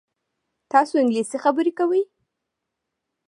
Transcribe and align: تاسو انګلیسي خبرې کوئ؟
تاسو 0.71 0.93
انګلیسي 1.01 1.37
خبرې 1.43 1.71
کوئ؟ 1.77 2.01